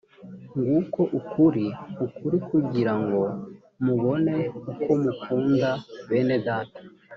[0.61, 1.65] nguko ukuri,
[2.05, 3.21] ukuri kugira ngo
[3.83, 4.35] mubone
[4.71, 5.69] uko mukunda
[6.09, 6.79] bene data